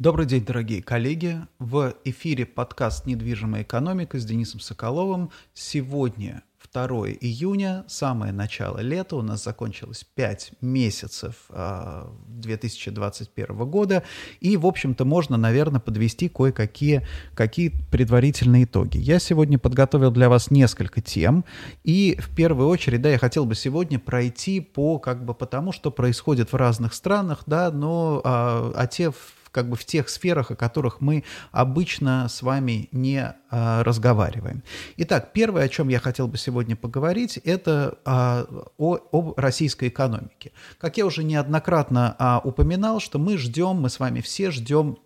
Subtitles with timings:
[0.00, 1.42] Добрый день, дорогие коллеги.
[1.58, 5.30] В эфире подкаст «Недвижимая экономика» с Денисом Соколовым.
[5.52, 6.42] Сегодня
[6.72, 6.86] 2
[7.20, 14.02] июня, самое начало лета, у нас закончилось 5 месяцев 2021 а, года,
[14.40, 18.96] и, в общем-то, можно, наверное, подвести кое-какие какие предварительные итоги.
[18.96, 21.44] Я сегодня подготовил для вас несколько тем,
[21.84, 25.72] и в первую очередь, да, я хотел бы сегодня пройти по, как бы, по тому,
[25.72, 29.12] что происходит в разных странах, да, но а, а те
[29.52, 34.62] как бы в тех сферах, о которых мы обычно с вами не а, разговариваем.
[34.96, 38.46] Итак, первое, о чем я хотел бы сегодня поговорить, это а,
[38.78, 40.52] о, об российской экономике.
[40.78, 44.98] Как я уже неоднократно а, упоминал, что мы ждем, мы с вами все ждем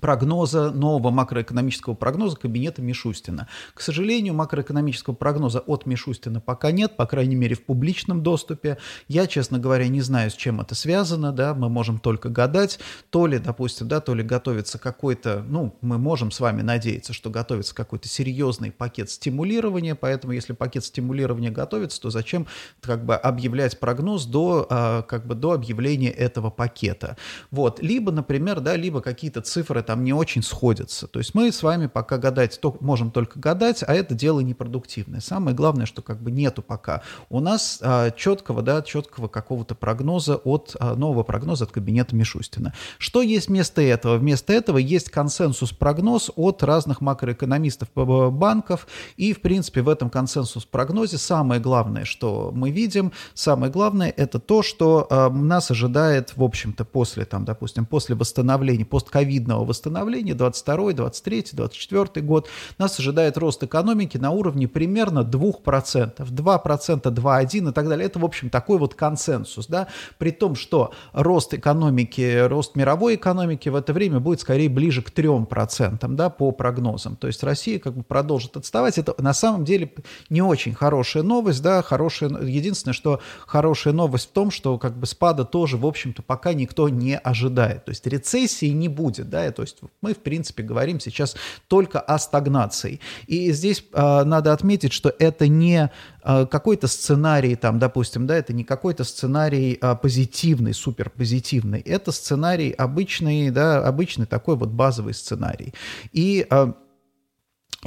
[0.00, 3.48] прогноза, нового макроэкономического прогноза кабинета Мишустина.
[3.74, 8.78] К сожалению, макроэкономического прогноза от Мишустина пока нет, по крайней мере в публичном доступе.
[9.08, 12.78] Я, честно говоря, не знаю, с чем это связано, да, мы можем только гадать,
[13.10, 17.30] то ли, допустим, да, то ли готовится какой-то, ну, мы можем с вами надеяться, что
[17.30, 22.46] готовится какой-то серьезный пакет стимулирования, поэтому если пакет стимулирования готовится, то зачем
[22.82, 27.16] как бы объявлять прогноз до, а, как бы до объявления этого пакета.
[27.50, 31.06] Вот, либо, например, да, либо какие-то цифры там не очень сходятся.
[31.06, 35.20] То есть мы с вами пока гадать то, можем только гадать, а это дело непродуктивное.
[35.20, 40.36] Самое главное, что как бы нету пока у нас а, четкого, да, четкого какого-то прогноза
[40.36, 42.74] от а, нового прогноза от кабинета Мишустина.
[42.98, 44.16] Что есть вместо этого?
[44.16, 51.60] Вместо этого есть консенсус-прогноз от разных макроэкономистов банков, и, в принципе, в этом консенсус-прогнозе самое
[51.60, 57.24] главное, что мы видим, самое главное, это то, что а, нас ожидает, в общем-то, после,
[57.24, 62.48] там, допустим, после восстановления, постковидного восстановления, 22, 23, 24 год,
[62.78, 68.06] нас ожидает рост экономики на уровне примерно 2%, 2%, 2,1 и так далее.
[68.06, 73.68] Это, в общем, такой вот консенсус, да, при том, что рост экономики, рост мировой экономики
[73.68, 77.16] в это время будет скорее ближе к 3%, да, по прогнозам.
[77.16, 78.98] То есть Россия как бы продолжит отставать.
[78.98, 79.92] Это на самом деле
[80.30, 85.06] не очень хорошая новость, да, хорошая, единственное, что хорошая новость в том, что как бы
[85.06, 87.84] спада тоже, в общем-то, пока никто не ожидает.
[87.84, 91.34] То есть рецессии не будет, да, то есть мы, в принципе, говорим сейчас
[91.66, 93.00] только о стагнации.
[93.26, 95.90] И здесь э, надо отметить, что это не
[96.22, 101.80] э, какой-то сценарий, там, допустим, да, это не какой-то сценарий э, позитивный, суперпозитивный.
[101.80, 105.74] Это сценарий обычный, да, обычный такой вот базовый сценарий.
[106.12, 106.72] И э,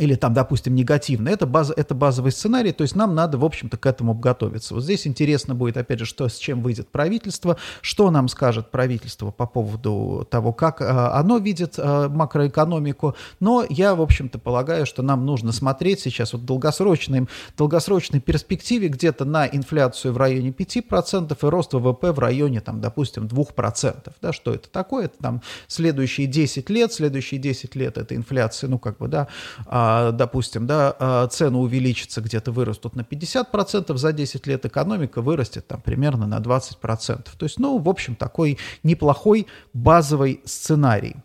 [0.01, 3.77] или там, допустим, негативно, это, база, это базовый сценарий, то есть нам надо, в общем-то,
[3.77, 4.73] к этому готовиться.
[4.73, 9.29] Вот здесь интересно будет, опять же, что, с чем выйдет правительство, что нам скажет правительство
[9.29, 15.03] по поводу того, как э, оно видит э, макроэкономику, но я, в общем-то, полагаю, что
[15.03, 21.37] нам нужно смотреть сейчас вот в долгосрочной, долгосрочной перспективе где-то на инфляцию в районе 5%
[21.39, 24.11] и рост ВВП в районе, там, допустим, 2%.
[24.19, 25.05] Да, что это такое?
[25.05, 29.27] Это там следующие 10 лет, следующие 10 лет это инфляция, ну, как бы, да,
[29.67, 35.67] а, допустим, да, а, цены увеличатся, где-то вырастут на 50%, за 10 лет экономика вырастет
[35.67, 37.29] там примерно на 20%.
[37.37, 41.15] То есть, ну, в общем, такой неплохой базовый сценарий.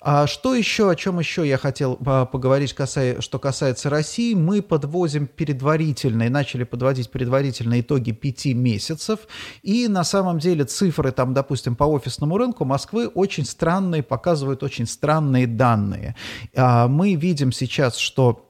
[0.00, 5.26] А что еще, о чем еще я хотел поговорить, касая, что касается России, мы подвозим
[5.26, 9.20] предварительные, начали подводить предварительные итоги 5 месяцев,
[9.62, 14.86] и на самом деле цифры там, допустим, по офисному рынку Москвы очень странные, показывают очень
[14.86, 16.14] странные данные.
[16.54, 18.46] Мы видим сейчас, что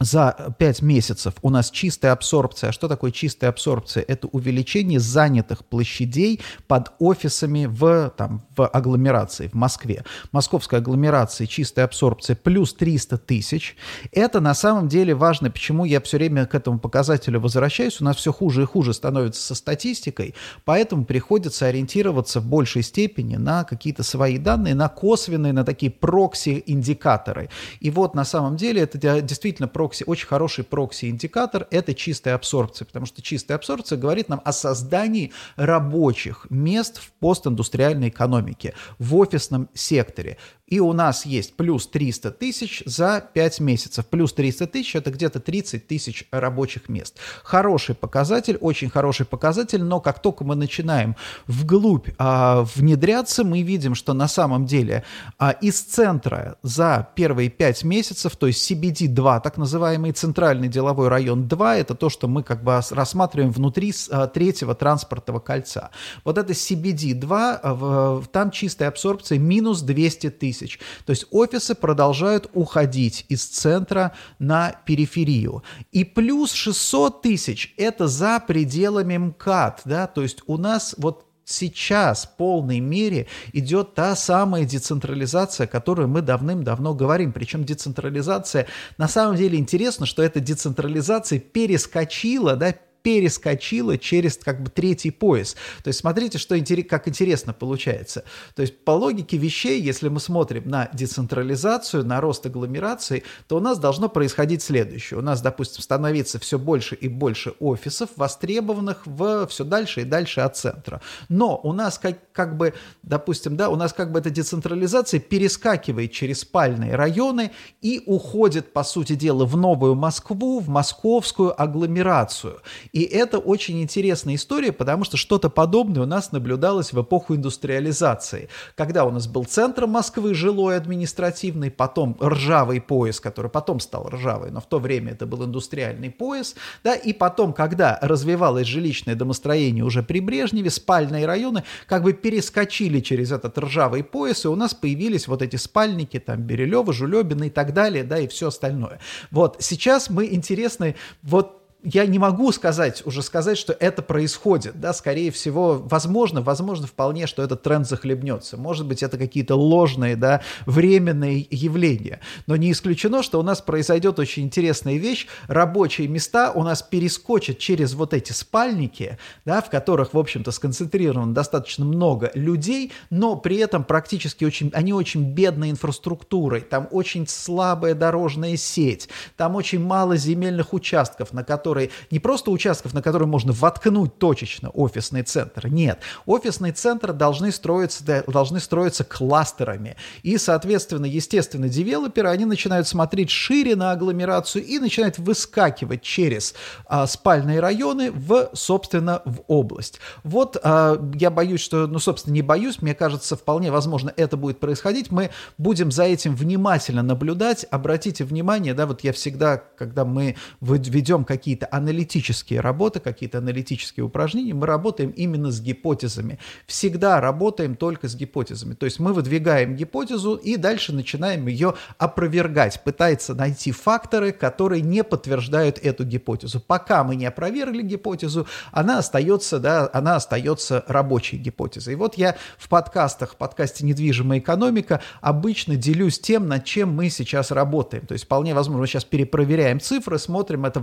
[0.00, 2.70] за 5 месяцев у нас чистая абсорбция.
[2.70, 4.02] А что такое чистая абсорбция?
[4.08, 10.04] Это увеличение занятых площадей под офисами в, там, в агломерации, в Москве.
[10.32, 13.76] Московская агломерация, чистая абсорбция плюс 300 тысяч.
[14.10, 18.00] Это на самом деле важно, почему я все время к этому показателю возвращаюсь.
[18.00, 20.34] У нас все хуже и хуже становится со статистикой,
[20.64, 27.50] поэтому приходится ориентироваться в большей степени на какие-то свои данные, на косвенные, на такие прокси-индикаторы.
[27.80, 32.86] И вот на самом деле это действительно прокси прокси, очень хороший прокси-индикатор– это чистая абсорбция,
[32.86, 39.68] потому что чистая абсорбция говорит нам о создании рабочих мест в постиндустриальной экономике, в офисном
[39.74, 40.36] секторе.
[40.70, 44.06] И у нас есть плюс 300 тысяч за 5 месяцев.
[44.06, 47.18] Плюс 300 тысяч– это где-то 30 тысяч рабочих мест.
[47.42, 51.16] Хороший показатель, очень хороший показатель, но как только мы начинаем
[51.48, 55.04] вглубь а, внедряться, мы видим, что на самом деле
[55.38, 59.79] а, из центра за первые 5 месяцев, то есть CBD-2, так называемый
[60.12, 65.40] центральный деловой район 2, это то, что мы как бы рассматриваем внутри а, третьего транспортного
[65.40, 65.90] кольца.
[66.24, 70.80] Вот это CBD-2, а, там чистая абсорбция минус 200 тысяч тысяч.
[71.04, 75.62] То есть офисы продолжают уходить из центра на периферию.
[75.92, 79.82] И плюс 600 тысяч– это за пределами МКАД.
[79.84, 80.06] Да?
[80.06, 86.06] То есть у нас вот сейчас в полной мере идет та самая децентрализация, о которой
[86.06, 87.32] мы давным-давно говорим.
[87.32, 88.66] Причем децентрализация,
[88.98, 95.54] на самом деле интересно, что эта децентрализация перескочила, да, перескочила через как бы третий пояс.
[95.82, 96.56] То есть смотрите, что,
[96.88, 98.24] как интересно получается.
[98.54, 103.60] То есть по логике вещей, если мы смотрим на децентрализацию, на рост агломерации, то у
[103.60, 105.18] нас должно происходить следующее.
[105.18, 110.40] У нас, допустим, становиться все больше и больше офисов, востребованных в все дальше и дальше
[110.40, 111.00] от центра.
[111.28, 116.12] Но у нас как, как бы, допустим, да, у нас как бы эта децентрализация перескакивает
[116.12, 122.60] через спальные районы и уходит, по сути дела, в Новую Москву, в московскую агломерацию.
[122.92, 128.48] И это очень интересная история, потому что что-то подобное у нас наблюдалось в эпоху индустриализации,
[128.74, 134.50] когда у нас был центр Москвы, жилой, административный, потом ржавый пояс, который потом стал ржавый,
[134.50, 136.54] но в то время это был индустриальный пояс,
[136.84, 143.00] да, и потом, когда развивалось жилищное домостроение уже при Брежневе, спальные районы как бы перескочили
[143.00, 147.50] через этот ржавый пояс, и у нас появились вот эти спальники, там, Берилева, Жулебина и
[147.50, 149.00] так далее, да, и все остальное.
[149.30, 154.92] Вот сейчас мы интересны вот я не могу сказать, уже сказать, что это происходит, да,
[154.92, 160.42] скорее всего, возможно, возможно вполне, что этот тренд захлебнется, может быть, это какие-то ложные, да,
[160.66, 166.62] временные явления, но не исключено, что у нас произойдет очень интересная вещь, рабочие места у
[166.62, 172.92] нас перескочат через вот эти спальники, да, в которых, в общем-то, сконцентрировано достаточно много людей,
[173.08, 179.56] но при этом практически очень, они очень бедной инфраструктурой, там очень слабая дорожная сеть, там
[179.56, 184.70] очень мало земельных участков, на которых которые не просто участков, на которые можно воткнуть точечно
[184.70, 185.68] офисный центр.
[185.68, 189.96] Нет, офисные центры должны строиться, должны строиться кластерами.
[190.24, 196.54] И, соответственно, естественно, девелоперы, они начинают смотреть шире на агломерацию и начинают выскакивать через
[196.86, 200.00] а, спальные районы в, собственно, в область.
[200.24, 204.58] Вот а, я боюсь, что, ну, собственно, не боюсь, мне кажется, вполне возможно, это будет
[204.58, 205.12] происходить.
[205.12, 207.64] Мы будем за этим внимательно наблюдать.
[207.70, 214.04] Обратите внимание, да, вот я всегда, когда мы ведем какие-то какие-то аналитические работы, какие-то аналитические
[214.04, 216.38] упражнения, мы работаем именно с гипотезами.
[216.66, 218.74] Всегда работаем только с гипотезами.
[218.74, 225.04] То есть мы выдвигаем гипотезу и дальше начинаем ее опровергать, пытается найти факторы, которые не
[225.04, 226.60] подтверждают эту гипотезу.
[226.60, 231.94] Пока мы не опровергли гипотезу, она остается, да, она остается рабочей гипотезой.
[231.94, 237.10] И вот я в подкастах, в подкасте «Недвижимая экономика» обычно делюсь тем, над чем мы
[237.10, 238.06] сейчас работаем.
[238.06, 240.80] То есть вполне возможно, мы сейчас перепроверяем цифры, смотрим, это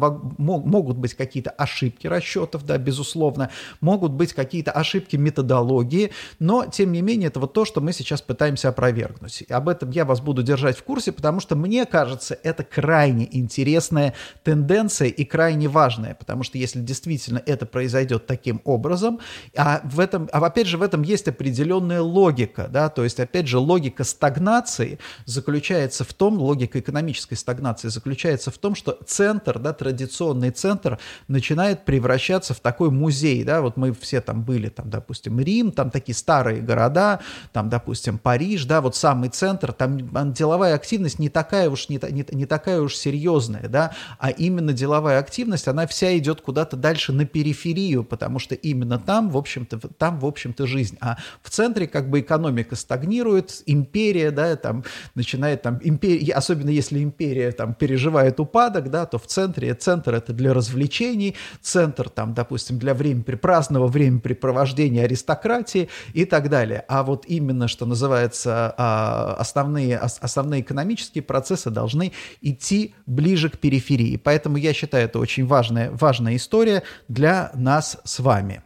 [0.67, 3.49] могут быть какие-то ошибки расчетов, да, безусловно,
[3.81, 8.21] могут быть какие-то ошибки методологии, но, тем не менее, это вот то, что мы сейчас
[8.21, 9.43] пытаемся опровергнуть.
[9.47, 13.27] И об этом я вас буду держать в курсе, потому что, мне кажется, это крайне
[13.31, 19.19] интересная тенденция и крайне важная, потому что если действительно это произойдет таким образом,
[19.55, 23.47] а в этом, а опять же, в этом есть определенная логика, да, то есть, опять
[23.47, 29.73] же, логика стагнации заключается в том, логика экономической стагнации заключается в том, что центр, да,
[29.73, 35.39] традиционный центр начинает превращаться в такой музей, да, вот мы все там были, там, допустим,
[35.39, 37.19] Рим, там такие старые города,
[37.53, 42.25] там, допустим, Париж, да, вот самый центр, там деловая активность не такая уж, не, не,
[42.31, 47.25] не такая уж серьезная, да, а именно деловая активность, она вся идет куда-то дальше на
[47.25, 52.09] периферию, потому что именно там, в общем-то, там, в общем-то, жизнь, а в центре как
[52.09, 54.83] бы экономика стагнирует, империя, да, там
[55.15, 60.33] начинает там, империя, особенно если империя там переживает упадок, да, то в центре, центр это
[60.33, 66.85] для для развлечений, центр, там, допустим, для времени, праздного времяпрепровождения аристократии и так далее.
[66.87, 74.17] А вот именно, что называется, а, основные, основные экономические процессы должны идти ближе к периферии.
[74.17, 78.61] Поэтому я считаю, это очень важная, важная история для нас с вами.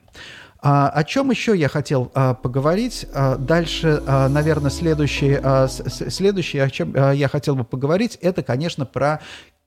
[0.63, 3.07] А, о чем еще я хотел а, поговорить?
[3.13, 8.43] А, дальше, а, наверное, следующее, а, следующее, о чем а, я хотел бы поговорить, это,
[8.43, 9.21] конечно, про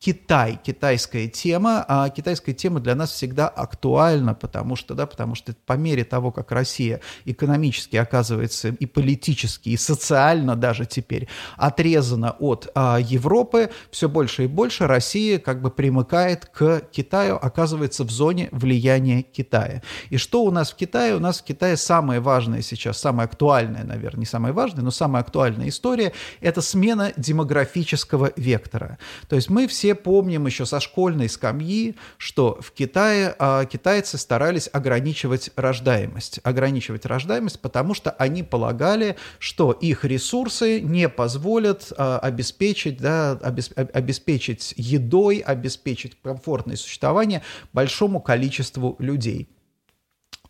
[0.04, 5.54] Китай, китайская тема, а китайская тема для нас всегда актуальна, потому что, да, потому что
[5.64, 12.70] по мере того, как Россия экономически оказывается и политически, и социально даже теперь отрезана от
[12.74, 18.50] а, Европы, все больше и больше Россия как бы примыкает к Китаю, оказывается в зоне
[18.52, 19.80] влияния Китая.
[20.10, 21.16] И что у нас в Китае?
[21.16, 25.22] У нас в Китае самое важное сейчас, самая актуальная, наверное, не самая важная, но самая
[25.22, 28.98] актуальная история– это смена демографического вектора.
[29.30, 34.68] То есть мы все помним еще со школьной скамьи, что в Китае а, китайцы старались
[34.72, 36.40] ограничивать рождаемость.
[36.42, 43.72] Ограничивать рождаемость, потому что они полагали, что их ресурсы не позволят а, обеспечить, да, обесп,
[43.76, 49.48] обеспечить едой, обеспечить комфортное существование большому количеству людей.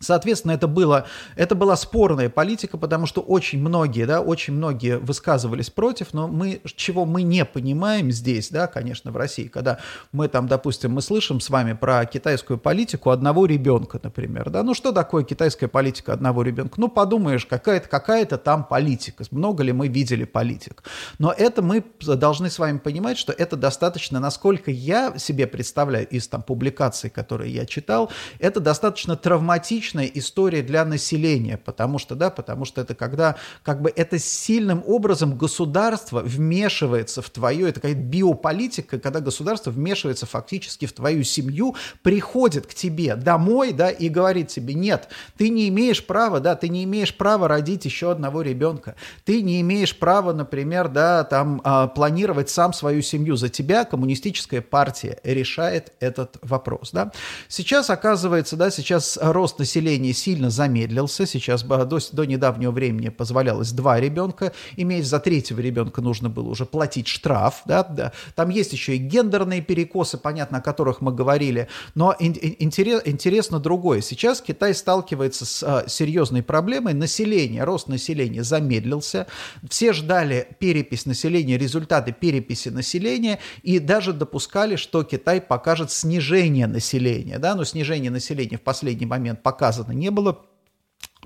[0.05, 5.69] Соответственно, это, было, это была спорная политика, потому что очень многие, да, очень многие высказывались
[5.69, 9.79] против, но мы, чего мы не понимаем здесь, да, конечно, в России, когда
[10.11, 14.73] мы там, допустим, мы слышим с вами про китайскую политику одного ребенка, например, да, ну
[14.73, 16.79] что такое китайская политика одного ребенка?
[16.79, 20.83] Ну, подумаешь, какая-то какая там политика, много ли мы видели политик.
[21.19, 26.27] Но это мы должны с вами понимать, что это достаточно, насколько я себе представляю из
[26.27, 32.29] там публикаций, которые я читал, это достаточно травматично типичная история для населения, потому что, да,
[32.29, 38.01] потому что это когда как бы это сильным образом государство вмешивается в твою, это какая-то
[38.01, 44.49] биополитика, когда государство вмешивается фактически в твою семью, приходит к тебе домой, да, и говорит
[44.49, 48.95] тебе, нет, ты не имеешь права, да, ты не имеешь права родить еще одного ребенка,
[49.23, 54.61] ты не имеешь права, например, да, там, а, планировать сам свою семью, за тебя коммунистическая
[54.61, 57.11] партия решает этот вопрос, да.
[57.47, 61.25] Сейчас оказывается, да, сейчас рост населения населения сильно замедлился.
[61.25, 65.05] Сейчас до, до недавнего времени позволялось два ребенка иметь.
[65.05, 67.61] За третьего ребенка нужно было уже платить штраф.
[67.65, 68.13] Да, да.
[68.35, 71.67] Там есть еще и гендерные перекосы, понятно, о которых мы говорили.
[71.93, 73.99] Но интерес, интересно другое.
[74.01, 76.93] Сейчас Китай сталкивается с а, серьезной проблемой.
[76.93, 79.27] Население, рост населения замедлился.
[79.69, 87.39] Все ждали перепись населения, результаты переписи населения и даже допускали, что Китай покажет снижение населения.
[87.39, 87.55] Да?
[87.55, 90.45] Но снижение населения в последний момент показывает показано не было.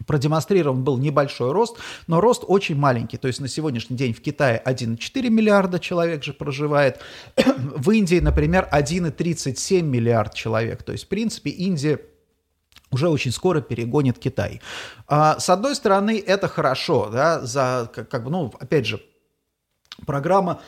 [0.08, 1.76] Продемонстрирован был небольшой рост,
[2.08, 3.18] но рост очень маленький.
[3.18, 7.02] То есть на сегодняшний день в Китае 1,4 миллиарда человек же проживает.
[7.76, 10.84] В Индии, например, 1,37 миллиард человек.
[10.84, 12.00] То есть, в принципе, Индия
[12.92, 14.62] уже очень скоро перегонит Китай.
[15.08, 19.02] А, с одной стороны, это хорошо, да, за, как, как бы, ну, опять же,
[20.06, 20.62] программа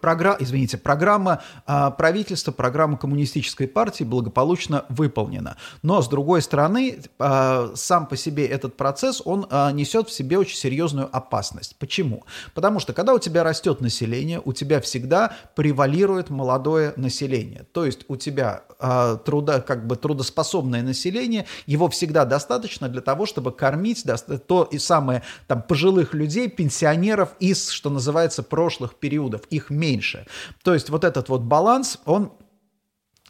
[0.00, 5.56] программа, извините, программа а, правительства, программа коммунистической партии благополучно выполнена.
[5.82, 10.38] Но, с другой стороны, а, сам по себе этот процесс, он а, несет в себе
[10.38, 11.76] очень серьезную опасность.
[11.78, 12.24] Почему?
[12.54, 17.64] Потому что, когда у тебя растет население, у тебя всегда превалирует молодое население.
[17.72, 23.26] То есть у тебя а, труда, как бы трудоспособное население, его всегда достаточно для того,
[23.26, 29.42] чтобы кормить да, то и самое там пожилых людей, пенсионеров из, что называется, прошлых периодов.
[29.50, 30.26] Их меньше.
[30.62, 32.32] То есть вот этот вот баланс, он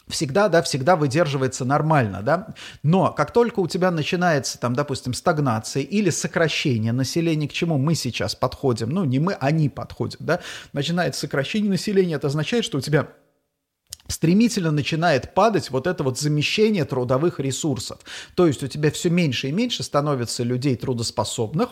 [0.08, 5.82] всегда, да, всегда выдерживается нормально, да, но как только у тебя начинается, там, допустим, стагнация
[5.82, 10.40] или сокращение населения, к чему мы сейчас подходим, ну, не мы, они подходят, да,
[10.72, 13.08] начинается сокращение населения, это означает, что у тебя
[14.08, 17.98] стремительно начинает падать вот это вот замещение трудовых ресурсов.
[18.36, 21.70] То есть у тебя все меньше и меньше становится людей трудоспособных,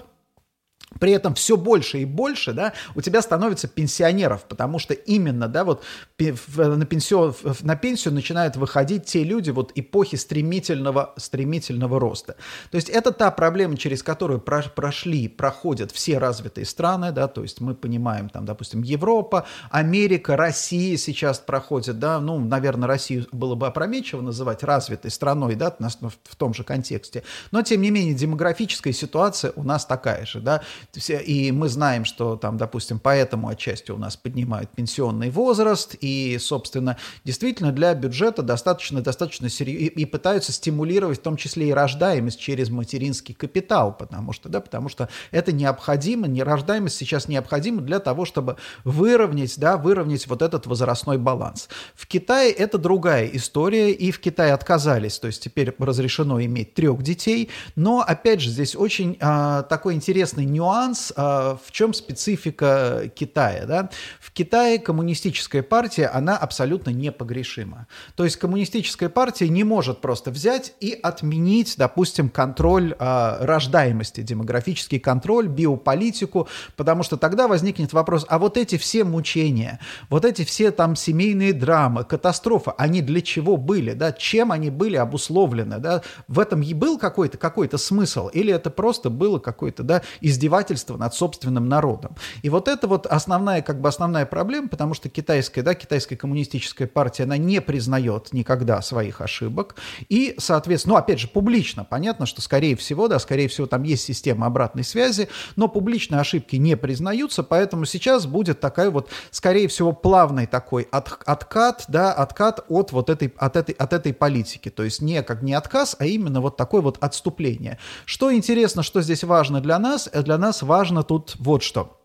[0.99, 5.65] при этом все больше и больше, да, у тебя становится пенсионеров, потому что именно, да,
[5.65, 5.83] вот
[6.19, 12.37] на пенсию, на пенсию начинают выходить те люди вот эпохи стремительного, стремительного роста.
[12.71, 17.61] То есть это та проблема, через которую прошли, проходят все развитые страны, да, то есть
[17.61, 23.67] мы понимаем, там, допустим, Европа, Америка, Россия сейчас проходит, да, ну, наверное, Россию было бы
[23.67, 25.77] опрометчиво называть развитой страной, да,
[26.25, 30.63] в том же контексте, но, тем не менее, демографическая ситуация у нас такая же, да,
[31.09, 36.97] и мы знаем, что там, допустим, поэтому отчасти у нас поднимают пенсионный возраст, и, собственно,
[37.25, 42.41] действительно для бюджета достаточно, достаточно серьезно, и, и пытаются стимулировать в том числе и рождаемость
[42.41, 47.99] через материнский капитал, потому что, да, потому что это необходимо, не рождаемость сейчас необходима для
[47.99, 51.69] того, чтобы выровнять, да, выровнять вот этот возрастной баланс.
[51.95, 57.03] В Китае это другая история, и в Китае отказались, то есть теперь разрешено иметь трех
[57.03, 63.11] детей, но, опять же, здесь очень а, такой интересный нюанс, нюанс, а, в чем специфика
[63.15, 63.67] Китая.
[63.67, 63.91] Да?
[64.21, 67.87] В Китае коммунистическая партия, она абсолютно непогрешима.
[68.17, 74.99] То есть коммунистическая партия не может просто взять и отменить, допустим, контроль э, рождаемости, демографический
[74.99, 80.71] контроль, биополитику, потому что тогда возникнет вопрос, а вот эти все мучения, вот эти все
[80.71, 86.39] там семейные драмы, катастрофы, они для чего были, да, чем они были обусловлены, да, в
[86.39, 91.15] этом и был какой-то какой смысл, или это просто было какое-то, да, издевательство издевательство над
[91.15, 92.15] собственным народом.
[92.43, 96.87] И вот это вот основная, как бы основная проблема, потому что китайская, да, китайская коммунистическая
[96.87, 99.77] партия, она не признает никогда своих ошибок.
[100.09, 104.05] И, соответственно, ну, опять же, публично, понятно, что, скорее всего, да, скорее всего, там есть
[104.05, 109.93] система обратной связи, но публичные ошибки не признаются, поэтому сейчас будет такая вот, скорее всего,
[109.93, 114.71] плавный такой от, откат, да, откат от вот этой, от этой, от этой политики.
[114.71, 117.79] То есть не как не отказ, а именно вот такое вот отступление.
[118.05, 120.09] Что интересно, что здесь важно для нас?
[120.13, 122.04] Для нас нас важно тут вот что.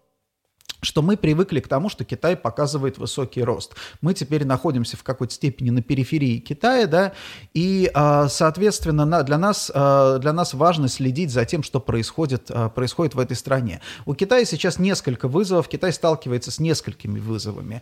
[0.82, 3.76] Что мы привыкли к тому, что Китай показывает высокий рост.
[4.02, 7.14] Мы теперь находимся в какой-то степени на периферии Китая, да,
[7.54, 12.70] и, а, соответственно, для нас, а, для нас важно следить за тем, что происходит, а,
[12.70, 13.82] происходит в этой стране.
[14.06, 17.82] У Китая сейчас несколько вызовов, Китай сталкивается с несколькими вызовами.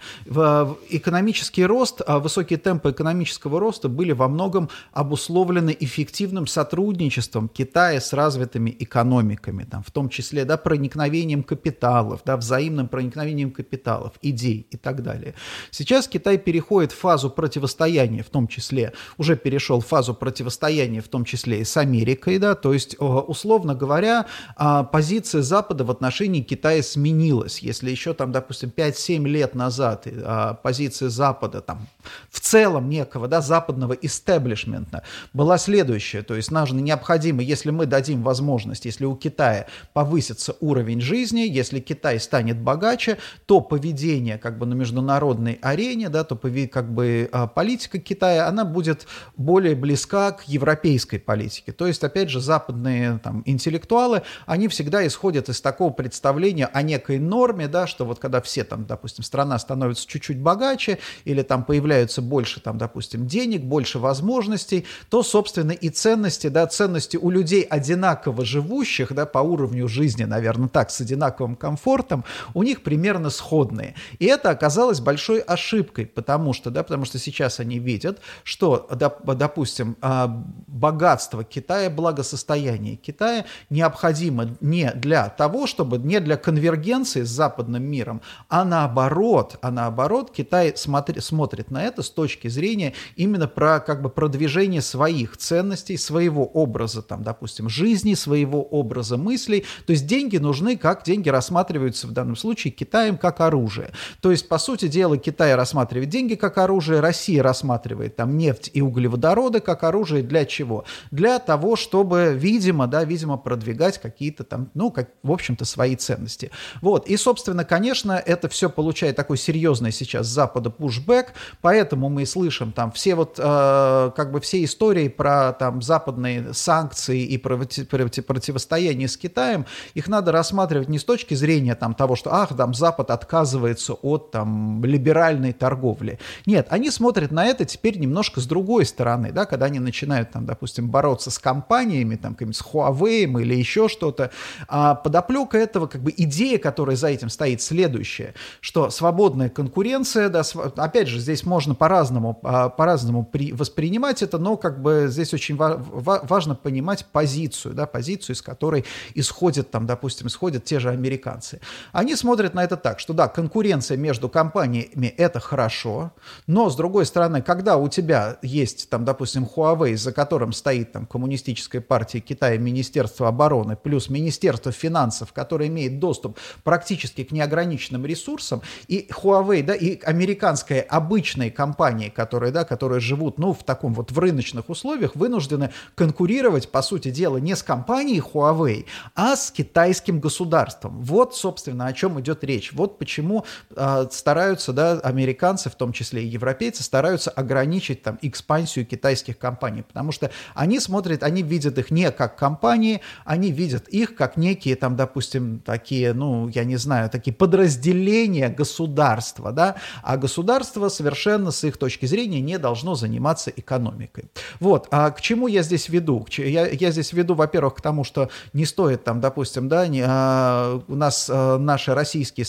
[0.89, 8.75] Экономический рост, высокие темпы экономического роста были во многом обусловлены эффективным сотрудничеством Китая с развитыми
[8.79, 14.77] экономиками, там, в том числе да, проникновением капиталов, да, взаимным свободным проникновением капиталов, идей и
[14.77, 15.33] так далее.
[15.71, 21.07] Сейчас Китай переходит в фазу противостояния, в том числе, уже перешел в фазу противостояния, в
[21.07, 24.25] том числе и с Америкой, да, то есть, условно говоря,
[24.55, 27.63] а, позиция Запада в отношении Китая сменилась.
[27.63, 31.87] Если еще там, допустим, 5-7 лет назад а, позиция Запада там
[32.29, 35.03] в целом некого, да, западного истеблишмента
[35.33, 41.01] была следующая, то есть нам необходимо, если мы дадим возможность, если у Китая повысится уровень
[41.01, 46.35] жизни, если Китай станет богатым, богаче, то поведение как бы на международной арене, да, то
[46.71, 51.71] как бы а, политика Китая, она будет более близка к европейской политике.
[51.71, 57.19] То есть, опять же, западные там, интеллектуалы, они всегда исходят из такого представления о некой
[57.19, 62.21] норме, да, что вот когда все там, допустим, страна становится чуть-чуть богаче или там появляются
[62.21, 68.45] больше, там, допустим, денег, больше возможностей, то, собственно, и ценности, да, ценности у людей одинаково
[68.45, 73.95] живущих, да, по уровню жизни, наверное, так, с одинаковым комфортом, у них примерно сходные.
[74.19, 79.97] И это оказалось большой ошибкой, потому что, да, потому что сейчас они видят, что, допустим,
[80.01, 80.27] а,
[80.67, 88.21] богатство Китая, благосостояние Китая необходимо не для того, чтобы, не для конвергенции с западным миром,
[88.49, 94.01] а наоборот, а наоборот, Китай смотри, смотрит на это с точки зрения именно про как
[94.01, 99.65] бы продвижение своих ценностей, своего образа, там, допустим, жизни, своего образа мыслей.
[99.85, 103.91] То есть деньги нужны, как деньги рассматриваются в данном случае случае Китаем как оружие.
[104.19, 108.81] То есть, по сути дела, Китай рассматривает деньги как оружие, Россия рассматривает там нефть и
[108.81, 110.85] углеводороды как оружие для чего?
[111.11, 116.49] Для того, чтобы, видимо, да, видимо, продвигать какие-то там, ну, как, в общем-то, свои ценности.
[116.81, 122.25] Вот, и, собственно, конечно, это все получает такой серьезный сейчас с Запада пушбэк, поэтому мы
[122.25, 129.07] слышим там все вот, э, как бы все истории про там западные санкции и противостояние
[129.07, 132.73] с Китаем, их надо рассматривать не с точки зрения там того, что, а, ах, там
[132.73, 136.19] Запад отказывается от там либеральной торговли.
[136.45, 140.45] Нет, они смотрят на это теперь немножко с другой стороны, да, когда они начинают там,
[140.45, 144.31] допустим, бороться с компаниями, там, с Huawei или еще что-то.
[144.67, 150.43] А подоплека этого, как бы идея, которая за этим стоит, следующая, что свободная конкуренция, да,
[150.75, 156.55] опять же, здесь можно по-разному, а, по-разному воспринимать это, но как бы здесь очень важно
[156.55, 161.59] понимать позицию, да, позицию, из которой исходят там, допустим, исходят те же американцы.
[161.91, 166.11] Они смотрят смотрят на это так, что да, конкуренция между компаниями– это хорошо,
[166.45, 171.07] но, с другой стороны, когда у тебя есть, там, допустим, Huawei, за которым стоит там
[171.07, 178.61] коммунистическая партия Китая, Министерство обороны, плюс Министерство финансов, которое имеет доступ практически к неограниченным ресурсам,
[178.87, 184.11] и Huawei, да, и американская обычные компании, которые, да, которые живут, ну, в таком вот
[184.11, 190.19] в рыночных условиях, вынуждены конкурировать, по сути дела, не с компанией Huawei, а с китайским
[190.19, 191.01] государством.
[191.01, 192.73] Вот, собственно, о чем идет идет речь.
[192.73, 198.85] Вот почему э, стараются, да, американцы, в том числе и европейцы, стараются ограничить там экспансию
[198.85, 204.15] китайских компаний, потому что они смотрят, они видят их не как компании, они видят их
[204.15, 210.89] как некие там, допустим, такие, ну, я не знаю, такие подразделения государства, да, а государство
[210.89, 214.25] совершенно с их точки зрения не должно заниматься экономикой.
[214.59, 216.25] Вот, а к чему я здесь веду?
[216.37, 220.81] Я, я здесь веду, во-первых, к тому, что не стоит там, допустим, да, не, а,
[220.87, 222.45] у нас а, наши российские российские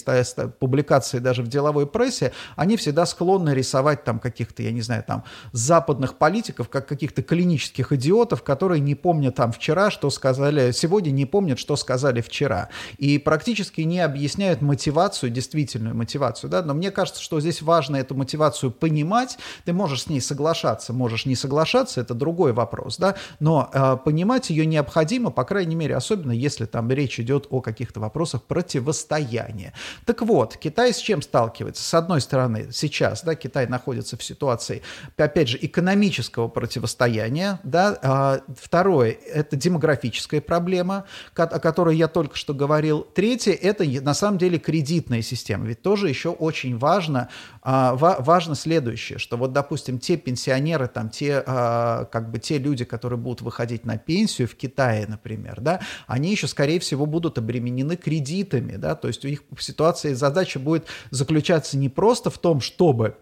[0.58, 5.24] публикации даже в деловой прессе, они всегда склонны рисовать там каких-то, я не знаю, там
[5.52, 11.26] западных политиков, как каких-то клинических идиотов, которые не помнят там вчера, что сказали, сегодня не
[11.26, 12.68] помнят, что сказали вчера.
[12.98, 18.14] И практически не объясняют мотивацию, действительную мотивацию, да, но мне кажется, что здесь важно эту
[18.14, 23.70] мотивацию понимать, ты можешь с ней соглашаться, можешь не соглашаться, это другой вопрос, да, но
[23.72, 28.44] э, понимать ее необходимо, по крайней мере, особенно если там речь идет о каких-то вопросах
[28.44, 29.72] противостояния влияние.
[30.04, 31.82] Так вот, Китай с чем сталкивается?
[31.82, 34.82] С одной стороны, сейчас да, Китай находится в ситуации,
[35.16, 37.60] опять же, экономического противостояния.
[37.64, 43.02] Да, а, второе– это демографическая проблема, о которой я только что говорил.
[43.02, 45.66] Третье– это на самом деле кредитная система.
[45.66, 47.28] Ведь тоже еще очень важно,
[47.62, 52.84] а, важно следующее, что вот, допустим, те пенсионеры, там, те, а, как бы те люди,
[52.84, 57.96] которые будут выходить на пенсию в Китае, например, да, они еще, скорее всего, будут обременены
[57.96, 62.38] кредитами, да, то есть у них их ситуация и задача будет заключаться не просто в
[62.38, 63.16] том, чтобы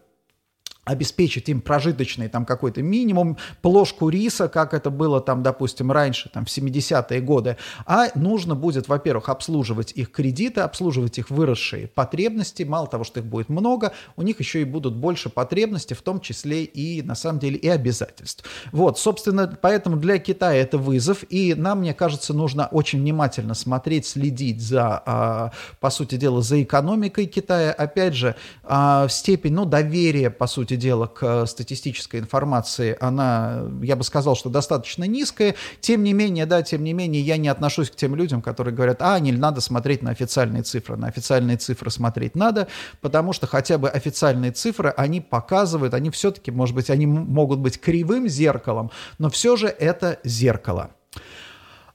[0.86, 6.46] обеспечить им прожиточный там какой-то минимум, плошку риса, как это было там, допустим, раньше, там,
[6.46, 12.86] в 70-е годы, а нужно будет, во-первых, обслуживать их кредиты, обслуживать их выросшие потребности, мало
[12.86, 16.62] того, что их будет много, у них еще и будут больше потребностей, в том числе
[16.62, 18.44] и, на самом деле, и обязательств.
[18.70, 24.06] Вот, собственно, поэтому для Китая это вызов, и нам, мне кажется, нужно очень внимательно смотреть,
[24.06, 30.30] следить за, а, по сути дела, за экономикой Китая, опять же, а, степень, ну, доверия,
[30.30, 35.54] по сути дела, к э, статистической информации, она, я бы сказал, что достаточно низкая.
[35.80, 38.98] Тем не менее, да, тем не менее, я не отношусь к тем людям, которые говорят,
[39.00, 40.96] а, не надо смотреть на официальные цифры.
[40.96, 42.68] На официальные цифры смотреть надо,
[43.00, 47.80] потому что хотя бы официальные цифры, они показывают, они все-таки, может быть, они могут быть
[47.80, 50.90] кривым зеркалом, но все же это зеркало.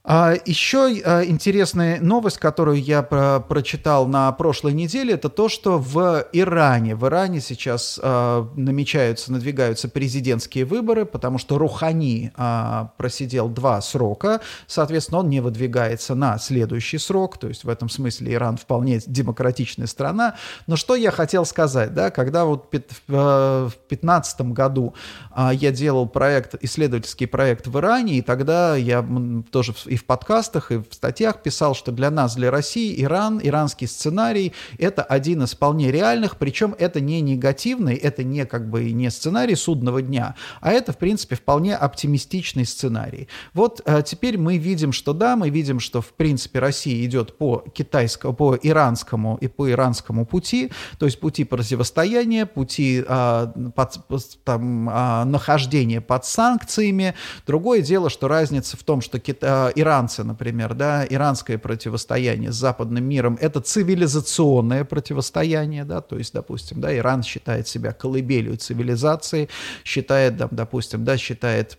[0.04, 5.78] А еще а, интересная новость, которую я про прочитал на прошлой неделе, это то, что
[5.78, 13.48] в Иране, в Иране сейчас а, намечаются, надвигаются президентские выборы, потому что Рухани а, просидел
[13.48, 18.56] два срока, соответственно, он не выдвигается на следующий срок, то есть в этом смысле Иран
[18.56, 20.34] вполне демократичная страна.
[20.66, 24.94] Но что я хотел сказать, да, когда вот в 2015 году
[25.52, 29.06] я делал проект, исследовательский проект в Иране, и тогда я
[29.52, 33.86] тоже и в подкастах, и в статьях писал, что для нас, для России, Иран, иранский
[33.86, 39.10] сценарий— это один из вполне реальных, причем это не негативный, это не как бы не
[39.10, 43.28] сценарий судного дня, а это, в принципе, вполне оптимистичный сценарий.
[43.52, 47.62] Вот а, теперь мы видим, что да, мы видим, что, в принципе, Россия идет по
[47.74, 54.00] китайскому, по иранскому и по иранскому пути, то есть пути противостояния, пути а, под,
[54.44, 57.14] там, а, нахождения под санкциями.
[57.46, 63.04] Другое дело, что разница в том, что Кита, иранцы, например, да, иранское противостояние с западным
[63.04, 69.48] миром, это цивилизационное противостояние, да, то есть, допустим, да, Иран считает себя колыбелью цивилизации,
[69.84, 71.78] считает, допустим, да, считает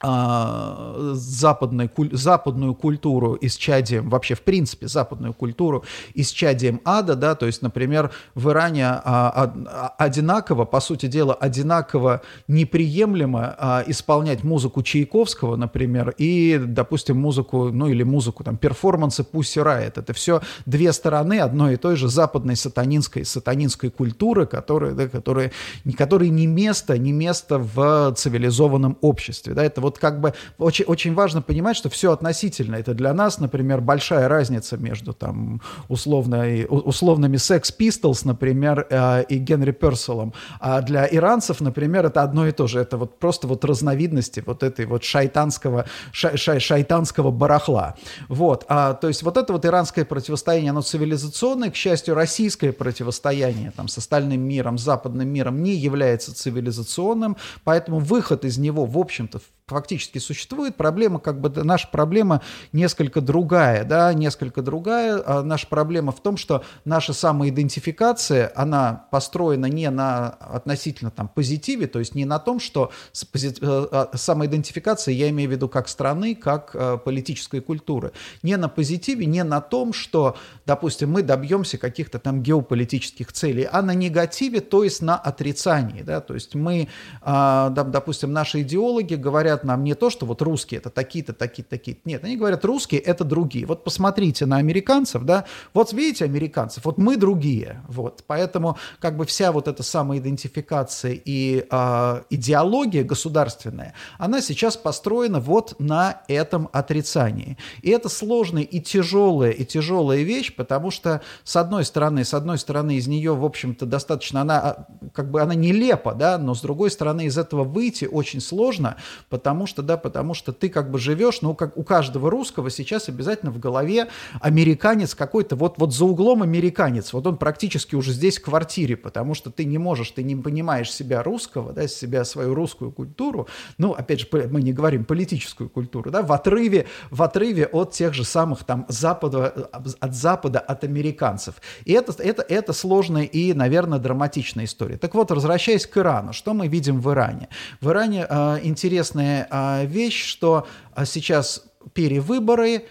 [0.00, 7.62] западной, куль, западную культуру исчадием, вообще в принципе западную культуру исчадием ада, да, то есть,
[7.62, 15.56] например, в Иране а, а, одинаково, по сути дела, одинаково неприемлемо а, исполнять музыку Чайковского,
[15.56, 19.92] например, и, допустим, музыку, ну или музыку, там, перформансы Pussy Riot.
[19.96, 25.52] Это все две стороны одной и той же западной сатанинской, сатанинской культуры, которые, да, которые,
[25.96, 30.84] которые не место, не место в цивилизованном обществе, да, это вот вот как бы очень,
[30.84, 32.76] очень важно понимать, что все относительно.
[32.76, 39.38] Это для нас, например, большая разница между там условно, условными Sex Pistols, например, э, и
[39.38, 40.34] Генри Перселом.
[40.60, 42.80] А для иранцев, например, это одно и то же.
[42.80, 47.94] Это вот просто вот разновидности вот этой вот шайтанского, шай, шай, шайтанского барахла.
[48.28, 48.64] Вот.
[48.68, 51.70] А, то есть вот это вот иранское противостояние, оно цивилизационное.
[51.70, 58.00] К счастью, российское противостояние там, с остальным миром, с западным миром не является цивилизационным, поэтому
[58.00, 60.76] выход из него, в общем-то, фактически существует.
[60.76, 65.22] Проблема, как бы, наша проблема несколько другая, да, несколько другая.
[65.24, 71.86] А наша проблема в том, что наша самоидентификация, она построена не на относительно там позитиве,
[71.86, 72.90] то есть не на том, что
[73.34, 78.68] э, а, самоидентификация, я имею в виду как страны, как э, политической культуры, не на
[78.68, 84.60] позитиве, не на том, что, допустим, мы добьемся каких-то там геополитических целей, а на негативе,
[84.60, 86.88] то есть на отрицании, да, то есть мы,
[87.22, 91.70] а, допустим, наши идеологи говорят, говорят нам не то, что вот русские это такие-то, такие-то,
[91.70, 92.00] такие-то.
[92.04, 93.66] Нет, они говорят, русские это другие.
[93.66, 95.44] Вот посмотрите на американцев, да,
[95.74, 97.82] вот видите американцев, вот мы другие.
[97.88, 98.24] Вот.
[98.26, 105.74] Поэтому как бы вся вот эта самоидентификация и э, идеология государственная, она сейчас построена вот
[105.78, 107.56] на этом отрицании.
[107.82, 112.58] И это сложная и тяжелая, и тяжелая вещь, потому что с одной стороны, с одной
[112.58, 116.60] стороны из нее, в общем-то, достаточно, она а, как бы она нелепа, да, но с
[116.60, 118.96] другой стороны из этого выйти очень сложно,
[119.28, 122.68] потому потому что, да, потому что ты как бы живешь, ну, как у каждого русского
[122.68, 124.08] сейчас обязательно в голове
[124.42, 129.32] американец какой-то, вот, вот за углом американец, вот он практически уже здесь в квартире, потому
[129.32, 133.92] что ты не можешь, ты не понимаешь себя русского, да, себя, свою русскую культуру, ну,
[133.92, 138.24] опять же, мы не говорим политическую культуру, да, в отрыве, в отрыве от тех же
[138.24, 141.54] самых там запада, от запада, от американцев.
[141.86, 144.98] И это, это, это сложная и, наверное, драматичная история.
[144.98, 147.48] Так вот, возвращаясь к Ирану, что мы видим в Иране?
[147.80, 152.86] В Иране э, интересная а, вещь, что а, сейчас перевыборы,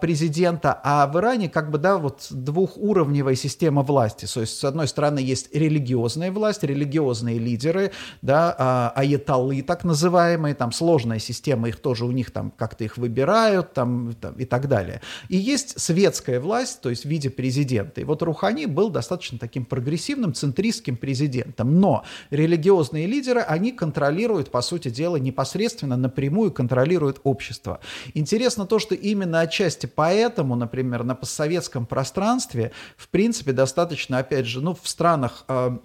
[0.00, 4.26] президента, а в Иране как бы, да, вот двухуровневая система власти.
[4.26, 10.54] То есть, с одной стороны, есть религиозная власть, религиозные лидеры, да, а, аяталы так называемые,
[10.54, 14.68] там сложная система, их тоже у них там как-то их выбирают там, там и так
[14.68, 15.00] далее.
[15.28, 18.00] И есть светская власть, то есть в виде президента.
[18.00, 21.80] И вот Рухани был достаточно таким прогрессивным, центристским президентом.
[21.80, 27.80] Но религиозные лидеры, они контролируют, по сути дела, непосредственно, напрямую контролируют общество.
[28.14, 34.60] Интересно то, что именно отчасти поэтому, например, на постсоветском пространстве, в принципе, достаточно, опять же,
[34.60, 35.78] ну, в странах а,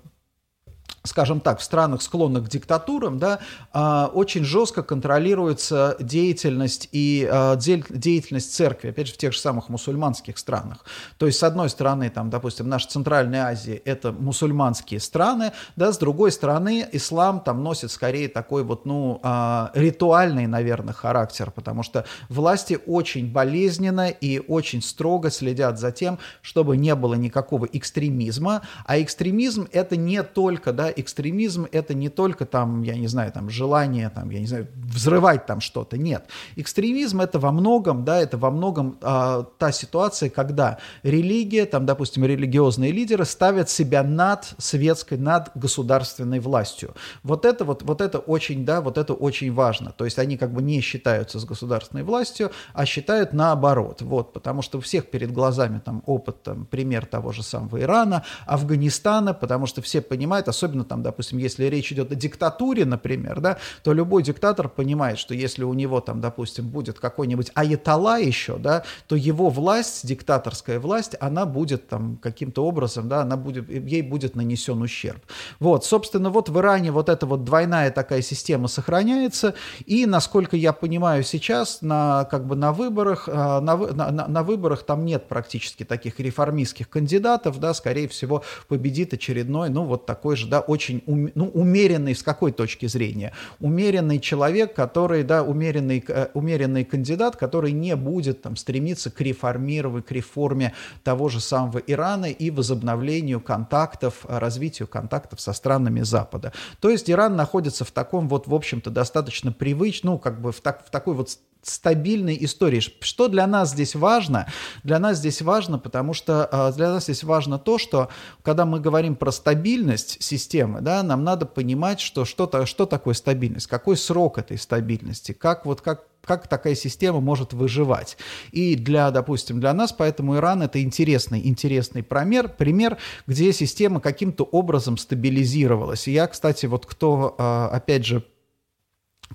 [1.03, 3.39] скажем так, в странах, склонных к диктатурам, да,
[3.73, 9.69] а, очень жестко контролируется деятельность и а, деятельность церкви, опять же, в тех же самых
[9.69, 10.85] мусульманских странах.
[11.17, 15.97] То есть, с одной стороны, там, допустим, наша Центральная Азия– это мусульманские страны, да, с
[15.97, 22.05] другой стороны, ислам там носит скорее такой вот, ну, а, ритуальный, наверное, характер, потому что
[22.29, 29.01] власти очень болезненно и очень строго следят за тем, чтобы не было никакого экстремизма, а
[29.01, 34.09] экстремизм– это не только, да, экстремизм это не только там, я не знаю, там желание,
[34.09, 36.25] там, я не знаю, взрывать там что-то, нет.
[36.55, 42.25] Экстремизм это во многом, да, это во многом а, та ситуация, когда религия, там, допустим,
[42.25, 46.93] религиозные лидеры ставят себя над светской, над государственной властью.
[47.23, 49.91] Вот это вот, вот это очень, да, вот это очень важно.
[49.91, 54.01] То есть они как бы не считаются с государственной властью, а считают наоборот.
[54.01, 58.23] Вот, потому что у всех перед глазами там опыт, там, пример того же самого Ирана,
[58.45, 63.39] Афганистана, потому что все понимают, особенно особенно там, допустим, если речь идет о диктатуре, например,
[63.39, 68.57] да, то любой диктатор понимает, что если у него там, допустим, будет какой-нибудь аятала еще,
[68.57, 74.01] да, то его власть, диктаторская власть, она будет там каким-то образом, да, она будет, ей
[74.01, 75.21] будет нанесен ущерб.
[75.59, 79.53] Вот, собственно, вот в Иране вот эта вот двойная такая система сохраняется,
[79.85, 84.83] и, насколько я понимаю сейчас, на, как бы на выборах, а, на, на, на выборах
[84.83, 90.47] там нет практически таких реформистских кандидатов, да, скорее всего, победит очередной, ну, вот такой же,
[90.47, 93.33] да, очень ум, ну, умеренный с какой точки зрения?
[93.59, 100.03] Умеренный человек, который, да, умеренный, э, умеренный кандидат, который не будет там стремиться к реформированию,
[100.03, 106.53] к реформе того же самого Ирана и возобновлению контактов, развитию контактов со странами Запада.
[106.79, 110.61] То есть Иран находится в таком вот, в общем-то, достаточно привычном, ну, как бы в,
[110.61, 112.79] так, в такой вот стабильной истории.
[112.79, 114.47] Что для нас здесь важно?
[114.83, 118.09] Для нас здесь важно, потому что а, для нас здесь важно то, что
[118.41, 123.13] когда мы говорим про стабильность системы, да, нам надо понимать, что, что, -то, что такое
[123.13, 128.17] стабильность, какой срок этой стабильности, как, вот, как, как такая система может выживать.
[128.51, 132.97] И для, допустим, для нас, поэтому Иран это интересный, интересный пример, пример,
[133.27, 136.07] где система каким-то образом стабилизировалась.
[136.07, 138.23] И я, кстати, вот кто, а, опять же,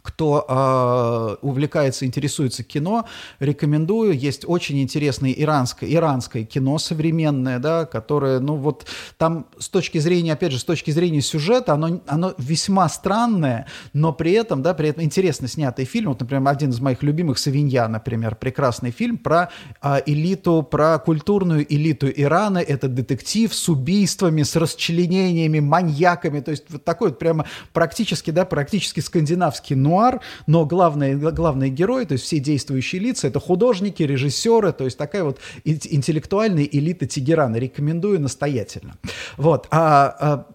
[0.02, 3.06] кто э, увлекается, интересуется кино,
[3.38, 4.18] рекомендую.
[4.18, 8.86] Есть очень интересное иранское, иранское кино современное, да, которое, ну вот,
[9.18, 14.12] там с точки зрения, опять же, с точки зрения сюжета, оно, оно весьма странное, но
[14.12, 16.10] при этом, да, при этом интересно снятый фильм.
[16.10, 19.50] Вот, например, один из моих любимых «Савинья», например, прекрасный фильм про
[19.82, 22.58] э, элиту, про культурную элиту Ирана.
[22.58, 28.44] Это детектив с убийствами, с расчленениями, маньяками, то есть вот такой вот прямо практически, да,
[28.44, 34.72] практически скандинавский нуар, но главные, главные герои, то есть все действующие лица, это художники, режиссеры,
[34.72, 37.56] то есть такая вот интеллектуальная элита Тегерана.
[37.56, 38.96] Рекомендую настоятельно.
[39.36, 39.66] Вот.
[39.70, 40.46] А, а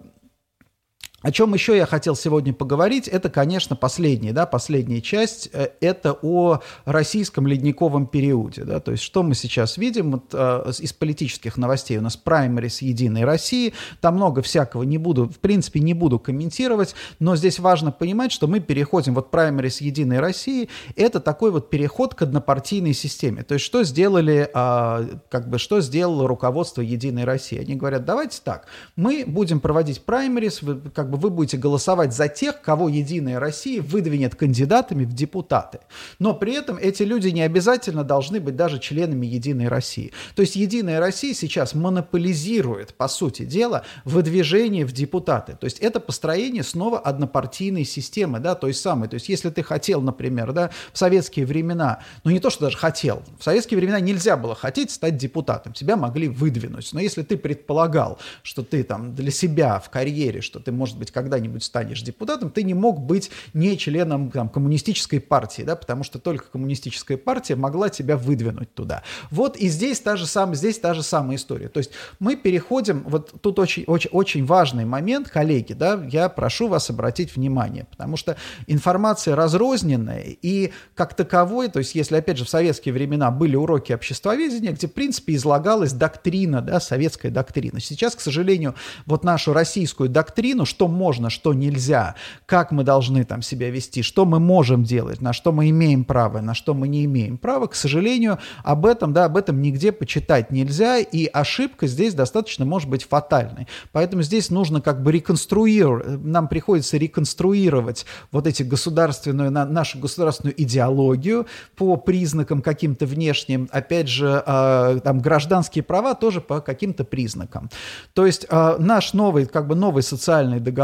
[1.22, 6.18] о чем еще я хотел сегодня поговорить, это, конечно, последняя, да, последняя часть, э, это
[6.22, 10.12] о российском ледниковом периоде, да, то есть что мы сейчас видим?
[10.12, 15.28] Вот, э, из политических новостей, у нас праймерис Единой России, там много всякого, не буду,
[15.28, 20.20] в принципе, не буду комментировать, но здесь важно понимать, что мы переходим, вот праймерис Единой
[20.20, 25.60] России, это такой вот переход к однопартийной системе, то есть что сделали, а, как бы,
[25.60, 30.62] что сделало руководство Единой России, они говорят, давайте так, мы будем проводить праймерис,
[30.96, 35.80] как бы вы будете голосовать за тех, кого Единая Россия выдвинет кандидатами в депутаты.
[36.20, 40.12] Но при этом эти люди не обязательно должны быть даже членами Единой России.
[40.36, 45.58] То есть Единая Россия сейчас монополизирует, по сути дела, выдвижение в депутаты.
[45.60, 49.10] То есть это построение снова однопартийной системы, да, той самой.
[49.10, 52.78] То есть если ты хотел, например, да, в советские времена, ну не то, что даже
[52.78, 56.90] хотел, в советские времена нельзя было хотеть стать депутатом, тебя могли выдвинуть.
[56.94, 61.12] Но если ты предполагал, что ты там для себя в карьере, что ты, может быть,
[61.12, 66.20] когда-нибудь станешь депутатом, ты не мог быть не членом там, коммунистической партии, да, потому что
[66.20, 69.02] только коммунистическая партия могла тебя выдвинуть туда.
[69.32, 71.70] Вот и здесь та же самая, здесь та же самая история.
[71.70, 76.68] То есть мы переходим, вот тут очень, очень, очень важный момент, коллеги, да, я прошу
[76.68, 78.38] вас обратить внимание, потому что
[78.68, 83.92] информация разрозненная, и как таковой, то есть если, опять же, в советские времена были уроки
[83.92, 87.80] обществоведения, где, в принципе, излагалась доктрина, да, советская доктрина.
[87.80, 93.42] Сейчас, к сожалению, вот нашу российскую доктрину, что можно, что нельзя, как мы должны там
[93.42, 97.06] себя вести, что мы можем делать, на что мы имеем право, на что мы не
[97.06, 102.14] имеем права, к сожалению, об этом, да, об этом нигде почитать нельзя, и ошибка здесь
[102.14, 103.68] достаточно может быть фатальной.
[103.92, 111.48] Поэтому здесь нужно как бы реконструировать, нам приходится реконструировать вот эти государственную, нашу государственную идеологию
[111.76, 117.70] по признакам каким-то внешним, опять же, э, там гражданские права тоже по каким-то признакам.
[118.14, 120.81] То есть э, наш новый, как бы новый социальный договор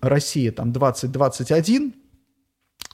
[0.00, 1.94] России там 2021,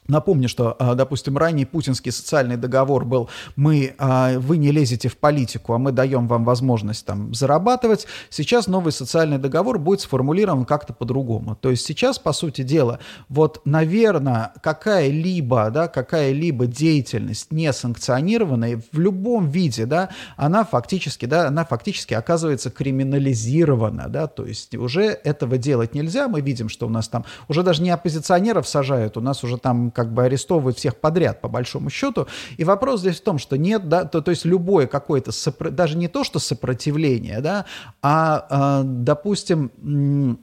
[0.09, 5.17] Напомню, что, а, допустим, ранний путинский социальный договор был, мы, а, вы не лезете в
[5.17, 8.07] политику, а мы даем вам возможность там зарабатывать.
[8.29, 11.55] Сейчас новый социальный договор будет сформулирован как-то по-другому.
[11.55, 18.99] То есть сейчас, по сути дела, вот, наверное, какая-либо, да, какая-либо деятельность не санкционированная в
[18.99, 25.57] любом виде, да, она фактически, да, она фактически оказывается криминализирована, да, то есть уже этого
[25.57, 26.27] делать нельзя.
[26.27, 29.90] Мы видим, что у нас там уже даже не оппозиционеров сажают, у нас уже там
[29.91, 32.27] как бы арестовывают всех подряд, по большому счету.
[32.57, 35.71] И вопрос здесь в том, что нет, да, то, то есть любое какое-то, сопро...
[35.71, 37.67] даже не то, что сопротивление, да,
[38.03, 40.41] а, а допустим,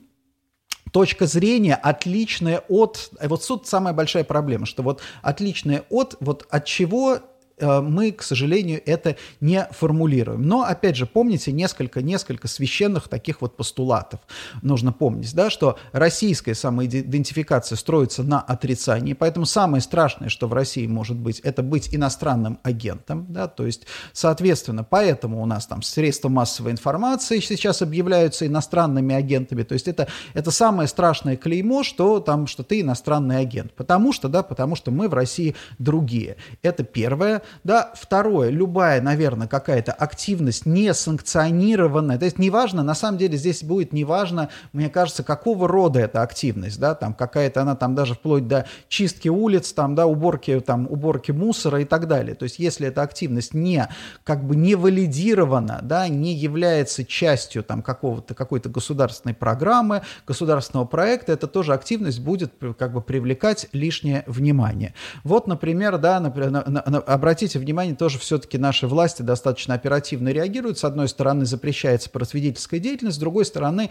[0.92, 3.10] точка зрения отличная от...
[3.20, 6.16] Вот тут самая большая проблема, что вот отличная от...
[6.20, 10.42] Вот от чего Э, мы, к сожалению, это не формулируем.
[10.42, 14.20] Но, опять же, помните несколько, несколько священных таких вот постулатов.
[14.62, 20.86] Нужно помнить, да, что российская самоидентификация строится на отрицании, поэтому самое страшное, что в России
[20.86, 26.28] может быть, это быть иностранным агентом, да, то есть, соответственно, поэтому у нас там средства
[26.28, 32.46] массовой информации сейчас объявляются иностранными агентами, то есть это, это самое страшное клеймо, что там,
[32.46, 36.36] что ты иностранный агент, потому что, да, потому что мы в России другие.
[36.62, 37.42] Это первое.
[37.64, 43.62] Да, второе, любая, наверное, какая-то активность не санкционированная, то есть неважно, на самом деле здесь
[43.62, 48.46] будет неважно, мне кажется, какого рода эта активность, да, там какая-то она там даже вплоть
[48.46, 52.34] до чистки улиц, там, да, уборки, там, уборки мусора и так далее.
[52.34, 53.88] То есть если эта активность не,
[54.24, 61.32] как бы не валидирована, да, не является частью там какого-то, какой-то государственной программы, государственного проекта,
[61.32, 64.94] это тоже активность будет как бы привлекать лишнее внимание.
[65.24, 69.74] Вот, например, да, например, на, на, на, обратите обратите внимание, тоже все-таки наши власти достаточно
[69.74, 70.78] оперативно реагируют.
[70.78, 73.90] С одной стороны, запрещается просветительская деятельность, с другой стороны,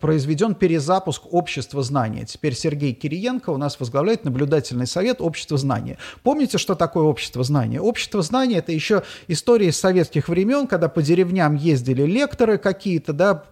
[0.00, 2.24] произведен перезапуск общества знания.
[2.24, 5.98] Теперь Сергей Кириенко у нас возглавляет наблюдательный совет общества знания.
[6.24, 7.80] Помните, что такое общество знания?
[7.80, 13.44] Общество знания– это еще история из советских времен, когда по деревням ездили лекторы какие-то, да,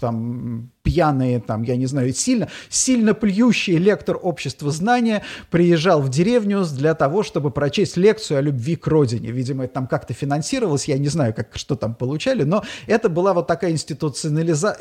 [0.00, 6.64] там пьяные, там, я не знаю, сильно, сильно плюющий лектор общества знания приезжал в деревню
[6.64, 9.30] для того, чтобы прочесть лекцию о любви к родине.
[9.30, 13.34] Видимо, это там как-то финансировалось, я не знаю, как, что там получали, но это была
[13.34, 14.76] вот такая институционализа...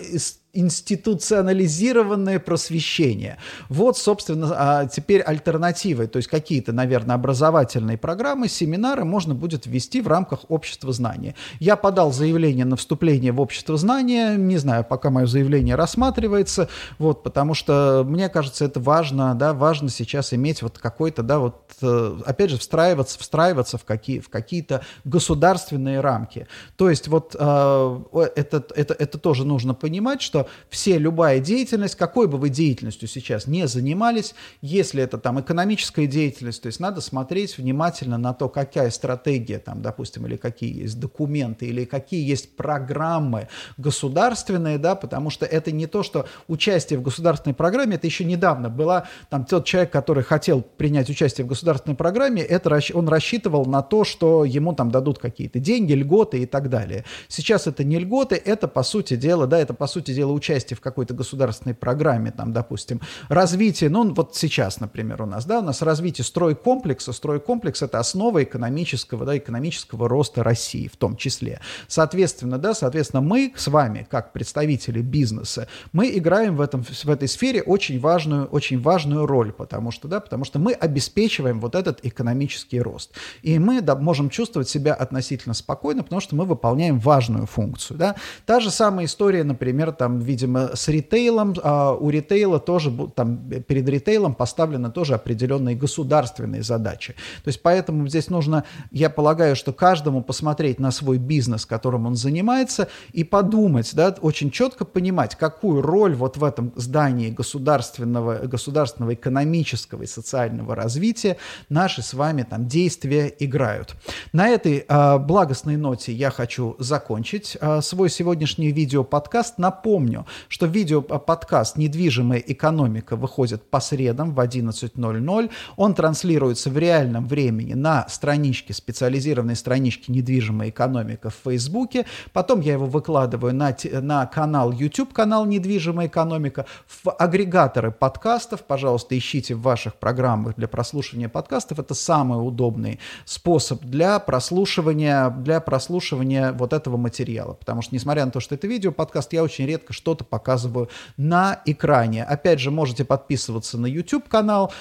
[0.53, 3.37] институционализированное просвещение.
[3.69, 10.01] Вот, собственно, а теперь альтернативы, то есть какие-то, наверное, образовательные программы, семинары можно будет ввести
[10.01, 11.35] в рамках общества знания.
[11.59, 17.23] Я подал заявление на вступление в общество знания, не знаю, пока мое заявление рассматривается, вот,
[17.23, 22.17] потому что, мне кажется, это важно, да, важно сейчас иметь вот какой-то, да, вот, э,
[22.25, 26.47] опять же, встраиваться, встраиваться в, какие, в какие-то государственные рамки.
[26.75, 27.99] То есть вот э,
[28.35, 33.47] это, это, это тоже нужно понимать, что все, любая деятельность, какой бы вы деятельностью сейчас
[33.47, 38.91] не занимались, если это там экономическая деятельность, то есть надо смотреть внимательно на то, какая
[38.91, 43.47] стратегия там, допустим, или какие есть документы, или какие есть программы
[43.77, 48.69] государственные, да, потому что это не то, что участие в государственной программе, это еще недавно
[48.69, 53.81] была, там тот человек, который хотел принять участие в государственной программе, это, он рассчитывал на
[53.81, 57.05] то, что ему там дадут какие-то деньги, льготы и так далее.
[57.27, 60.81] Сейчас это не льготы, это по сути дела, да, это по сути дела участие в
[60.81, 65.81] какой-то государственной программе, там, допустим, развитие, ну вот сейчас, например, у нас, да, у нас
[65.81, 71.61] развитие стройкомплекса, стройкомплекс это основа экономического, да, экономического роста России в том числе.
[71.87, 77.27] Соответственно, да, соответственно, мы с вами, как представители бизнеса, мы играем в, этом, в этой
[77.27, 81.99] сфере очень важную, очень важную роль, потому что, да, потому что мы обеспечиваем вот этот
[82.03, 83.11] экономический рост.
[83.41, 87.97] И мы да, можем чувствовать себя относительно спокойно, потому что мы выполняем важную функцию.
[87.97, 88.15] Да.
[88.45, 91.53] Та же самая история, например, там, видимо, с ритейлом.
[91.63, 97.15] А у ритейла тоже там, перед ритейлом поставлены тоже определенные государственные задачи.
[97.43, 102.15] То есть поэтому здесь нужно, я полагаю, что каждому посмотреть на свой бизнес, которым он
[102.15, 109.13] занимается, и подумать, да, очень четко понимать, какую роль вот в этом здании государственного, государственного
[109.13, 111.35] экономического и социального развития
[111.67, 113.93] наши с вами там действия играют.
[114.31, 119.57] На этой э, благостной ноте я хочу закончить э, свой сегодняшний видео-подкаст.
[119.57, 125.51] Напомню, что видео-подкаст «Недвижимая экономика» выходит по средам в 11.00.
[125.75, 132.05] Он транслируется в реальном времени на страничке, специализированной страничке «Недвижимая экономика» в Фейсбуке.
[132.31, 138.63] Потом я его выкладываю на, на канал YouTube, канал «Недвижимая экономика», в агрегаторы подкастов.
[138.63, 141.79] Пожалуйста, ищите в ваших программах для прослушивания подкастов.
[141.79, 147.53] Это самый удобный способ для прослушивания, для прослушивания вот этого материала.
[147.53, 151.61] Потому что, несмотря на то, что это видео, подкаст, я очень редко что-то показываю на
[151.65, 152.23] экране.
[152.23, 154.71] Опять же, можете подписываться на YouTube-канал,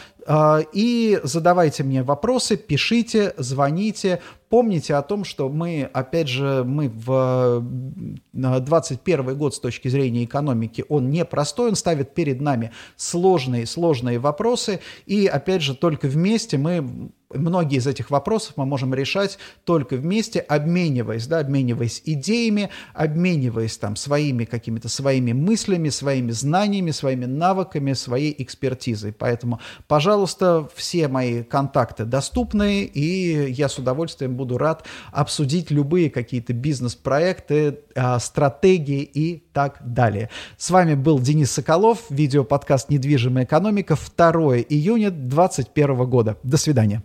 [0.73, 4.21] и задавайте мне вопросы, пишите, звоните.
[4.51, 7.63] Помните о том, что мы, опять же, мы в
[8.33, 14.81] 21 год с точки зрения экономики, он непростой, он ставит перед нами сложные, сложные вопросы.
[15.07, 20.41] И, опять же, только вместе мы многие из этих вопросов мы можем решать только вместе,
[20.41, 28.35] обмениваясь, да, обмениваясь идеями, обмениваясь там своими какими-то своими мыслями, своими знаниями, своими навыками, своей
[28.39, 29.13] экспертизой.
[29.13, 36.53] Поэтому, пожалуйста, все мои контакты доступны, и я с удовольствием буду рад обсудить любые какие-то
[36.53, 40.31] бизнес-проекты, а, стратегии и так далее.
[40.57, 46.39] С вами был Денис Соколов, видеоподкаст «Недвижимая экономика», 2 июня 2021 года.
[46.43, 47.03] До свидания.